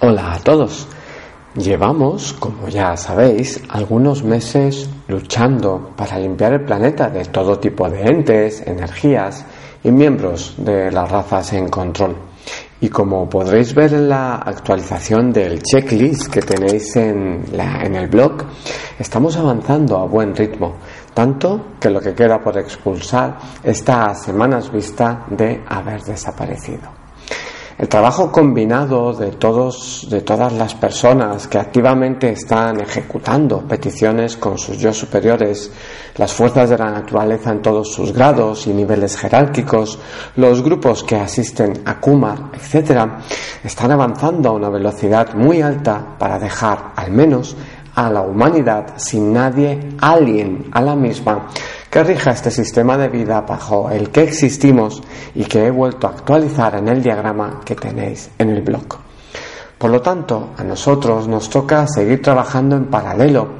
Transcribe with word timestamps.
Hola 0.00 0.34
a 0.34 0.38
todos. 0.38 0.86
Llevamos, 1.56 2.32
como 2.34 2.68
ya 2.68 2.96
sabéis, 2.96 3.60
algunos 3.68 4.22
meses 4.22 4.88
luchando 5.08 5.90
para 5.96 6.20
limpiar 6.20 6.52
el 6.52 6.64
planeta 6.64 7.10
de 7.10 7.24
todo 7.24 7.58
tipo 7.58 7.90
de 7.90 8.02
entes, 8.02 8.64
energías 8.64 9.44
y 9.82 9.90
miembros 9.90 10.54
de 10.56 10.92
las 10.92 11.10
razas 11.10 11.52
en 11.54 11.68
control. 11.68 12.14
Y 12.80 12.88
como 12.88 13.28
podréis 13.28 13.74
ver 13.74 13.92
en 13.92 14.08
la 14.08 14.36
actualización 14.36 15.32
del 15.32 15.60
checklist 15.64 16.32
que 16.32 16.42
tenéis 16.42 16.94
en, 16.94 17.42
el 17.92 18.06
blog, 18.06 18.44
estamos 19.00 19.36
avanzando 19.36 19.98
a 19.98 20.06
buen 20.06 20.32
ritmo, 20.36 20.76
tanto 21.12 21.72
que 21.80 21.90
lo 21.90 22.00
que 22.00 22.14
queda 22.14 22.38
por 22.38 22.56
expulsar 22.56 23.36
está 23.64 24.04
a 24.04 24.14
semanas 24.14 24.70
vista 24.70 25.24
de 25.28 25.60
haber 25.66 26.04
desaparecido. 26.04 26.97
El 27.78 27.88
trabajo 27.88 28.32
combinado 28.32 29.12
de 29.12 29.30
todos, 29.30 30.08
de 30.10 30.22
todas 30.22 30.52
las 30.52 30.74
personas 30.74 31.46
que 31.46 31.58
activamente 31.58 32.28
están 32.28 32.80
ejecutando 32.80 33.60
peticiones 33.60 34.36
con 34.36 34.58
sus 34.58 34.78
yo 34.78 34.92
superiores, 34.92 35.70
las 36.16 36.32
fuerzas 36.32 36.70
de 36.70 36.76
la 36.76 36.90
naturaleza 36.90 37.52
en 37.52 37.62
todos 37.62 37.92
sus 37.92 38.12
grados 38.12 38.66
y 38.66 38.70
niveles 38.70 39.16
jerárquicos, 39.16 39.96
los 40.34 40.60
grupos 40.60 41.04
que 41.04 41.14
asisten 41.14 41.82
a 41.84 42.00
Kumar, 42.00 42.50
etc., 42.52 43.00
están 43.62 43.92
avanzando 43.92 44.48
a 44.48 44.54
una 44.54 44.70
velocidad 44.70 45.34
muy 45.34 45.62
alta 45.62 46.16
para 46.18 46.40
dejar, 46.40 46.94
al 46.96 47.12
menos, 47.12 47.56
a 47.94 48.10
la 48.10 48.22
humanidad 48.22 48.94
sin 48.96 49.32
nadie, 49.32 49.90
alguien 50.00 50.66
a 50.72 50.82
la 50.82 50.96
misma, 50.96 51.46
que 51.90 52.04
rija 52.04 52.32
este 52.32 52.50
sistema 52.50 52.96
de 52.98 53.08
vida 53.08 53.40
bajo 53.40 53.90
el 53.90 54.10
que 54.10 54.22
existimos 54.22 55.02
y 55.34 55.44
que 55.44 55.66
he 55.66 55.70
vuelto 55.70 56.06
a 56.06 56.10
actualizar 56.10 56.76
en 56.76 56.88
el 56.88 57.02
diagrama 57.02 57.60
que 57.64 57.74
tenéis 57.74 58.30
en 58.38 58.50
el 58.50 58.62
blog. 58.62 58.98
Por 59.78 59.90
lo 59.90 60.02
tanto, 60.02 60.50
a 60.56 60.64
nosotros 60.64 61.28
nos 61.28 61.48
toca 61.48 61.86
seguir 61.86 62.20
trabajando 62.20 62.76
en 62.76 62.86
paralelo, 62.86 63.58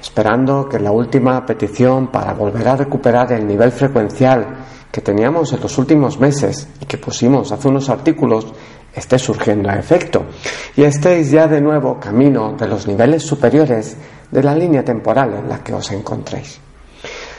esperando 0.00 0.68
que 0.68 0.80
la 0.80 0.90
última 0.90 1.44
petición 1.44 2.08
para 2.08 2.32
volver 2.32 2.66
a 2.68 2.76
recuperar 2.76 3.32
el 3.32 3.46
nivel 3.46 3.70
frecuencial 3.70 4.46
que 4.90 5.02
teníamos 5.02 5.52
en 5.52 5.60
los 5.60 5.76
últimos 5.76 6.18
meses 6.18 6.66
y 6.80 6.86
que 6.86 6.96
pusimos 6.96 7.52
hace 7.52 7.68
unos 7.68 7.90
artículos 7.90 8.46
esté 8.94 9.18
surgiendo 9.18 9.68
a 9.68 9.78
efecto 9.78 10.24
y 10.74 10.82
estéis 10.82 11.30
ya 11.30 11.46
de 11.46 11.60
nuevo 11.60 12.00
camino 12.00 12.54
de 12.58 12.66
los 12.66 12.86
niveles 12.86 13.22
superiores 13.22 13.96
de 14.30 14.42
la 14.42 14.54
línea 14.54 14.84
temporal 14.84 15.34
en 15.34 15.48
la 15.48 15.62
que 15.62 15.74
os 15.74 15.92
encontréis. 15.92 16.67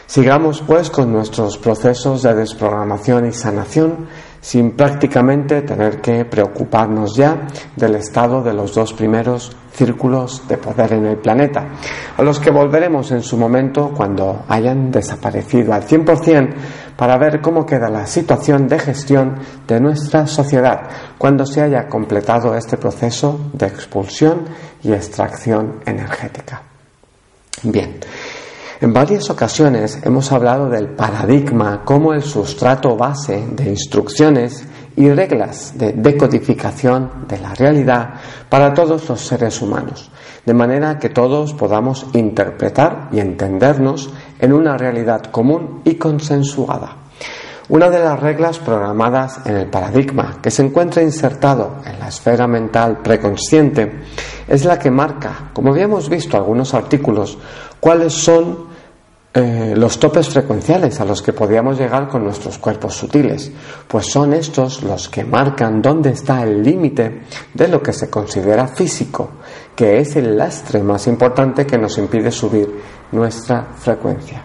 Sigamos 0.09 0.63
pues 0.65 0.89
con 0.89 1.11
nuestros 1.11 1.59
procesos 1.59 2.23
de 2.23 2.33
desprogramación 2.33 3.27
y 3.27 3.31
sanación 3.31 4.07
sin 4.41 4.71
prácticamente 4.71 5.61
tener 5.61 6.01
que 6.01 6.25
preocuparnos 6.25 7.15
ya 7.15 7.45
del 7.75 7.93
estado 7.93 8.41
de 8.41 8.51
los 8.51 8.73
dos 8.73 8.91
primeros 8.93 9.55
círculos 9.71 10.47
de 10.47 10.57
poder 10.57 10.93
en 10.93 11.05
el 11.05 11.17
planeta, 11.17 11.75
a 12.17 12.23
los 12.23 12.39
que 12.39 12.49
volveremos 12.49 13.11
en 13.11 13.21
su 13.21 13.37
momento 13.37 13.91
cuando 13.95 14.45
hayan 14.47 14.89
desaparecido 14.89 15.73
al 15.73 15.85
100% 15.85 16.55
para 16.97 17.19
ver 17.19 17.39
cómo 17.39 17.63
queda 17.63 17.87
la 17.87 18.07
situación 18.07 18.67
de 18.67 18.79
gestión 18.79 19.35
de 19.67 19.79
nuestra 19.79 20.25
sociedad 20.25 20.89
cuando 21.19 21.45
se 21.45 21.61
haya 21.61 21.87
completado 21.87 22.55
este 22.55 22.77
proceso 22.77 23.51
de 23.53 23.67
expulsión 23.67 24.45
y 24.81 24.91
extracción 24.91 25.81
energética. 25.85 26.63
Bien, 27.63 27.99
en 28.81 28.93
varias 28.93 29.29
ocasiones 29.29 29.99
hemos 30.03 30.31
hablado 30.31 30.69
del 30.69 30.89
paradigma 30.89 31.83
como 31.83 32.13
el 32.13 32.21
sustrato 32.21 32.95
base 32.95 33.45
de 33.51 33.69
instrucciones 33.69 34.65
y 34.95 35.09
reglas 35.09 35.77
de 35.77 35.93
decodificación 35.93 37.25
de 37.27 37.39
la 37.39 37.53
realidad 37.53 38.15
para 38.47 38.73
todos 38.73 39.07
los 39.09 39.19
seres 39.19 39.61
humanos, 39.61 40.09
de 40.45 40.53
manera 40.53 40.97
que 40.97 41.09
todos 41.09 41.53
podamos 41.53 42.05
interpretar 42.13 43.09
y 43.11 43.19
entendernos 43.19 44.11
en 44.39 44.53
una 44.53 44.77
realidad 44.77 45.23
común 45.23 45.81
y 45.83 45.95
consensuada. 45.95 46.95
Una 47.67 47.89
de 47.89 47.99
las 47.99 48.19
reglas 48.19 48.57
programadas 48.59 49.41
en 49.45 49.57
el 49.57 49.69
paradigma 49.69 50.39
que 50.41 50.49
se 50.49 50.63
encuentra 50.63 51.03
insertado 51.03 51.75
en 51.85 51.99
la 51.99 52.07
esfera 52.07 52.47
mental 52.47 52.99
preconsciente 53.03 54.05
es 54.47 54.65
la 54.65 54.79
que 54.79 54.89
marca, 54.89 55.51
como 55.53 55.71
habíamos 55.71 56.09
visto 56.09 56.35
algunos 56.35 56.73
artículos, 56.73 57.37
cuáles 57.79 58.13
son 58.13 58.68
eh, 59.31 59.75
los 59.77 59.99
topes 59.99 60.27
frecuenciales 60.27 60.99
a 60.99 61.05
los 61.05 61.21
que 61.21 61.33
podíamos 61.33 61.77
llegar 61.77 62.07
con 62.07 62.23
nuestros 62.23 62.57
cuerpos 62.57 62.95
sutiles, 62.95 63.51
pues 63.87 64.07
son 64.07 64.33
estos 64.33 64.81
los 64.81 65.07
que 65.07 65.23
marcan 65.23 65.83
dónde 65.83 66.09
está 66.09 66.41
el 66.41 66.63
límite 66.63 67.21
de 67.53 67.67
lo 67.67 67.79
que 67.79 67.93
se 67.93 68.09
considera 68.09 68.67
físico, 68.67 69.29
que 69.75 69.99
es 69.99 70.15
el 70.15 70.35
lastre 70.35 70.81
más 70.81 71.05
importante 71.05 71.67
que 71.67 71.77
nos 71.77 71.99
impide 71.99 72.31
subir 72.31 72.81
nuestra 73.11 73.67
frecuencia. 73.77 74.43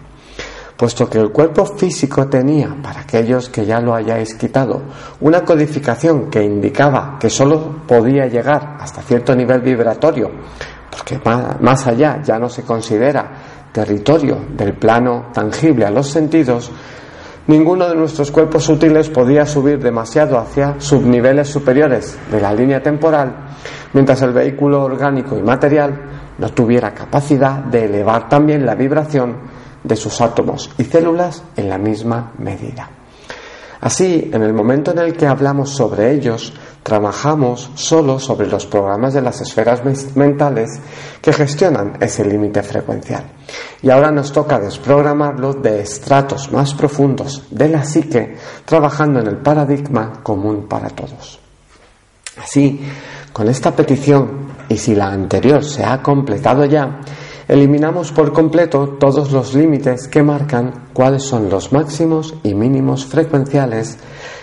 Puesto 0.77 1.09
que 1.09 1.17
el 1.17 1.31
cuerpo 1.31 1.65
físico 1.65 2.27
tenía, 2.27 2.75
para 2.83 3.01
aquellos 3.01 3.49
que 3.49 3.65
ya 3.65 3.79
lo 3.79 3.95
hayáis 3.95 4.35
quitado, 4.35 4.83
una 5.21 5.43
codificación 5.43 6.29
que 6.29 6.43
indicaba 6.43 7.17
que 7.19 7.31
sólo 7.31 7.81
podía 7.87 8.27
llegar 8.27 8.77
hasta 8.79 9.01
cierto 9.01 9.35
nivel 9.35 9.61
vibratorio, 9.61 10.29
porque 10.91 11.19
más 11.61 11.87
allá 11.87 12.21
ya 12.21 12.37
no 12.37 12.49
se 12.49 12.63
considera 12.63 13.54
territorio 13.75 14.37
del 14.55 14.73
plano 14.73 15.31
tangible 15.33 15.85
a 15.85 15.91
los 15.91 16.09
sentidos, 16.09 16.71
ninguno 17.47 17.89
de 17.89 17.95
nuestros 17.95 18.31
cuerpos 18.31 18.63
sutiles 18.63 19.09
podía 19.09 19.45
subir 19.45 19.79
demasiado 19.83 20.39
hacia 20.39 20.79
subniveles 20.79 21.49
superiores 21.49 22.17
de 22.31 22.39
la 22.39 22.53
línea 22.53 22.81
temporal, 22.81 23.49
mientras 23.91 24.21
el 24.21 24.31
vehículo 24.31 24.81
orgánico 24.81 25.37
y 25.37 25.41
material 25.41 26.35
no 26.37 26.49
tuviera 26.51 26.93
capacidad 26.93 27.65
de 27.65 27.83
elevar 27.83 28.29
también 28.29 28.65
la 28.65 28.75
vibración 28.75 29.41
de 29.83 29.95
sus 29.97 30.21
átomos 30.21 30.71
y 30.77 30.85
células 30.85 31.43
en 31.57 31.67
la 31.67 31.77
misma 31.77 32.31
medida. 32.37 32.89
Así, 33.81 34.31
en 34.31 34.41
el 34.41 34.53
momento 34.53 34.91
en 34.91 34.99
el 34.99 35.17
que 35.17 35.27
hablamos 35.27 35.75
sobre 35.75 36.13
ellos, 36.13 36.53
trabajamos 36.85 37.71
solo 37.73 38.19
sobre 38.19 38.45
los 38.45 38.67
programas 38.67 39.15
de 39.15 39.21
las 39.23 39.41
esferas 39.41 39.81
mentales 40.15 40.69
que 41.19 41.33
gestionan 41.33 41.97
ese 41.99 42.23
límite 42.23 42.61
frecuencial. 42.61 43.23
Y 43.81 43.89
ahora 43.89 44.11
nos 44.11 44.31
toca 44.31 44.59
desprogramarlo 44.59 45.53
de 45.53 45.81
estratos 45.81 46.51
más 46.51 46.75
profundos 46.75 47.47
de 47.49 47.69
la 47.69 47.83
psique, 47.83 48.35
trabajando 48.65 49.19
en 49.19 49.25
el 49.25 49.37
paradigma 49.37 50.21
común 50.21 50.67
para 50.69 50.89
todos. 50.91 51.39
Así, 52.37 52.79
con 53.33 53.49
esta 53.49 53.75
petición, 53.75 54.49
y 54.69 54.77
si 54.77 54.93
la 54.93 55.07
anterior 55.07 55.63
se 55.63 55.83
ha 55.83 56.03
completado 56.03 56.65
ya, 56.65 56.99
eliminamos 57.47 58.11
por 58.11 58.31
completo 58.31 58.97
todos 58.99 59.31
los 59.31 59.55
límites 59.55 60.07
que 60.07 60.21
marcan 60.21 60.89
cuáles 60.93 61.23
son 61.23 61.49
los 61.49 61.73
máximos 61.73 62.35
y 62.43 62.53
mínimos 62.53 63.07
frecuenciales 63.07 63.97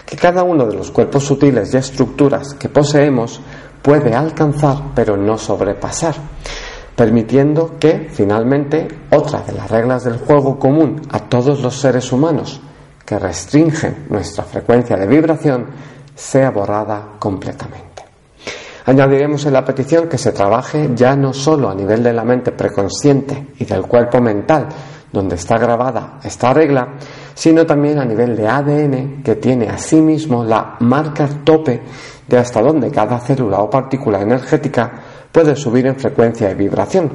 que 0.06 0.16
cada 0.16 0.42
uno 0.42 0.66
de 0.66 0.74
los 0.74 0.90
cuerpos 0.90 1.24
sutiles 1.24 1.72
y 1.72 1.76
estructuras 1.76 2.54
que 2.54 2.68
poseemos 2.68 3.40
puede 3.82 4.14
alcanzar 4.14 4.92
pero 4.94 5.16
no 5.16 5.38
sobrepasar, 5.38 6.14
permitiendo 6.94 7.78
que 7.78 8.08
finalmente 8.10 8.88
otra 9.10 9.40
de 9.42 9.52
las 9.52 9.70
reglas 9.70 10.04
del 10.04 10.18
juego 10.18 10.58
común 10.58 11.02
a 11.10 11.18
todos 11.20 11.62
los 11.62 11.76
seres 11.76 12.12
humanos 12.12 12.60
que 13.04 13.18
restringen 13.18 14.06
nuestra 14.08 14.44
frecuencia 14.44 14.96
de 14.96 15.06
vibración 15.06 15.66
sea 16.14 16.50
borrada 16.50 17.16
completamente. 17.18 17.92
Añadiremos 18.84 19.46
en 19.46 19.52
la 19.52 19.64
petición 19.64 20.08
que 20.08 20.18
se 20.18 20.32
trabaje 20.32 20.90
ya 20.94 21.14
no 21.14 21.32
solo 21.32 21.70
a 21.70 21.74
nivel 21.74 22.02
de 22.02 22.12
la 22.12 22.24
mente 22.24 22.50
preconsciente 22.50 23.48
y 23.58 23.64
del 23.64 23.82
cuerpo 23.82 24.20
mental, 24.20 24.68
donde 25.12 25.36
está 25.36 25.56
grabada 25.56 26.18
esta 26.24 26.52
regla, 26.52 26.94
sino 27.34 27.66
también 27.66 27.98
a 27.98 28.04
nivel 28.04 28.36
de 28.36 28.48
ADN 28.48 29.22
que 29.22 29.36
tiene 29.36 29.68
asimismo 29.68 30.44
la 30.44 30.76
marca 30.80 31.28
tope 31.44 31.82
de 32.26 32.38
hasta 32.38 32.62
donde 32.62 32.90
cada 32.90 33.18
célula 33.18 33.58
o 33.58 33.70
partícula 33.70 34.20
energética 34.20 34.92
puede 35.32 35.56
subir 35.56 35.86
en 35.86 35.96
frecuencia 35.96 36.50
y 36.50 36.54
vibración, 36.54 37.10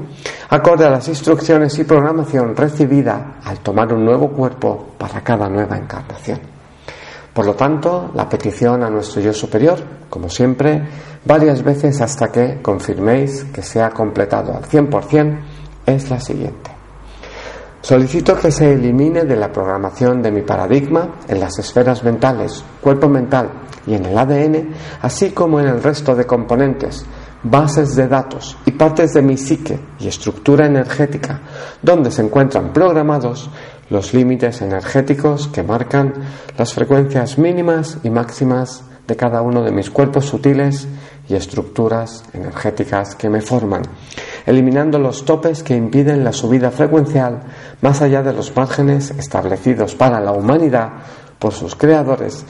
acorde 0.49 0.85
a 0.85 0.89
las 0.89 1.07
instrucciones 1.07 1.77
y 1.77 1.83
programación 1.83 2.55
recibida 2.55 3.37
al 3.43 3.59
tomar 3.59 3.93
un 3.93 4.03
nuevo 4.03 4.29
cuerpo 4.29 4.93
para 4.97 5.21
cada 5.21 5.47
nueva 5.47 5.77
encarnación. 5.77 6.39
Por 7.33 7.45
lo 7.45 7.53
tanto, 7.53 8.09
la 8.15 8.27
petición 8.27 8.83
a 8.83 8.89
nuestro 8.89 9.21
yo 9.21 9.31
superior, 9.31 9.77
como 10.09 10.27
siempre, 10.27 10.81
varias 11.23 11.63
veces 11.63 12.01
hasta 12.01 12.31
que 12.31 12.59
confirméis 12.63 13.43
que 13.53 13.61
se 13.61 13.79
ha 13.79 13.91
completado 13.91 14.55
al 14.55 14.63
100%, 14.63 15.39
es 15.85 16.09
la 16.09 16.19
siguiente. 16.19 16.76
Solicito 17.87 18.35
que 18.35 18.51
se 18.51 18.73
elimine 18.73 19.23
de 19.23 19.37
la 19.37 19.49
programación 19.49 20.21
de 20.21 20.29
mi 20.29 20.41
paradigma 20.41 21.19
en 21.25 21.39
las 21.39 21.57
esferas 21.57 22.03
mentales, 22.03 22.61
cuerpo 22.81 23.07
mental 23.07 23.49
y 23.85 23.93
en 23.93 24.07
el 24.07 24.17
ADN, 24.17 24.73
así 25.03 25.29
como 25.29 25.61
en 25.61 25.69
el 25.69 25.81
resto 25.81 26.13
de 26.13 26.25
componentes, 26.25 27.05
bases 27.43 27.95
de 27.95 28.09
datos 28.09 28.57
y 28.65 28.71
partes 28.71 29.13
de 29.13 29.21
mi 29.21 29.37
psique 29.37 29.79
y 30.01 30.09
estructura 30.09 30.65
energética, 30.65 31.39
donde 31.81 32.11
se 32.11 32.23
encuentran 32.23 32.73
programados 32.73 33.49
los 33.89 34.13
límites 34.13 34.61
energéticos 34.61 35.47
que 35.47 35.63
marcan 35.63 36.13
las 36.57 36.73
frecuencias 36.73 37.37
mínimas 37.37 37.99
y 38.03 38.09
máximas 38.09 38.83
de 39.07 39.15
cada 39.15 39.41
uno 39.41 39.63
de 39.63 39.71
mis 39.71 39.89
cuerpos 39.89 40.25
sutiles 40.25 40.89
y 41.29 41.35
estructuras 41.35 42.25
energéticas 42.33 43.15
que 43.15 43.29
me 43.29 43.39
forman, 43.39 43.83
eliminando 44.47 44.97
los 44.97 45.25
topes 45.25 45.61
que 45.61 45.75
impiden 45.75 46.23
la 46.23 46.31
subida 46.31 46.71
frecuencial 46.71 47.41
más 47.81 48.01
allá 48.01 48.23
de 48.23 48.33
los 48.33 48.55
márgenes 48.55 49.11
establecidos 49.11 49.93
para 49.93 50.21
la 50.21 50.31
humanidad 50.31 50.89
por 51.37 51.53
sus 51.53 51.75
creadores 51.75 52.45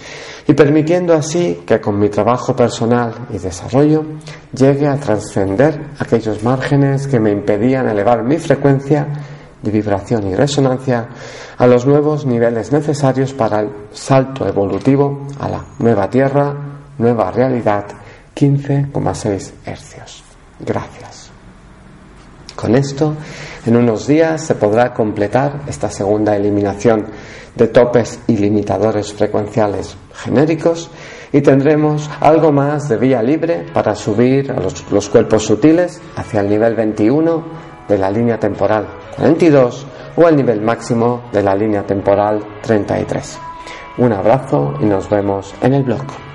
y 0.48 0.54
permitiendo 0.54 1.14
así 1.14 1.64
que 1.66 1.82
con 1.82 2.00
mi 2.00 2.08
trabajo 2.10 2.56
personal 2.56 3.14
y 3.34 3.40
desarrollo 3.40 4.06
llegue 4.54 4.88
a 4.88 4.98
trascender 4.98 5.88
aquellos 6.00 6.44
márgenes 6.44 7.08
que 7.08 7.20
me 7.20 7.32
impedían 7.32 7.90
elevar 7.90 8.24
mi 8.24 8.38
frecuencia 8.38 9.08
de 9.62 9.72
vibración 9.72 10.28
y 10.28 10.36
resonancia 10.36 11.10
a 11.58 11.66
los 11.68 11.88
nuevos 11.88 12.28
niveles 12.28 12.72
necesarios 12.72 13.34
para 13.34 13.62
el 13.62 13.70
salto 13.92 14.48
evolutivo 14.48 15.26
a 15.40 15.50
la 15.50 15.66
nueva 15.80 16.10
Tierra, 16.10 16.54
nueva 17.00 17.32
realidad, 17.32 17.86
15,6 18.36 19.52
hercios. 19.66 20.24
Gracias. 20.60 21.17
Con 22.57 22.74
esto, 22.74 23.13
en 23.68 23.77
unos 23.77 24.07
días 24.07 24.42
se 24.44 24.56
podrá 24.56 24.92
completar 24.92 25.62
esta 25.68 25.92
segunda 25.92 26.36
eliminación 26.36 27.06
de 27.56 27.68
topes 27.68 28.19
y 28.25 28.36
limitadores 28.36 29.13
frecuenciales 29.13 29.95
genéricos 30.12 30.89
y 31.31 31.42
tendremos 31.42 32.09
algo 32.19 32.51
más 32.51 32.89
de 32.89 32.98
vía 32.98 33.21
libre 33.21 33.68
para 33.71 33.94
subir 33.94 34.51
a 34.51 34.59
los, 34.59 34.92
los 34.92 35.07
cuerpos 35.07 35.44
sutiles 35.44 36.01
hacia 36.15 36.39
el 36.39 36.50
nivel 36.50 36.74
21 36.74 37.45
de 37.88 37.98
la 38.00 38.09
línea 38.09 38.39
temporal 38.39 38.88
42 39.15 39.86
o 40.15 40.27
el 40.27 40.36
nivel 40.36 40.59
máximo 40.59 41.30
de 41.31 41.44
la 41.44 41.54
línea 41.54 41.86
temporal 41.86 42.44
33. 42.63 43.39
Un 44.00 44.13
abrazo 44.13 44.74
y 44.81 44.86
nos 44.86 45.07
vemos 45.07 45.54
en 45.62 45.75
el 45.75 45.83
blog. 45.83 46.27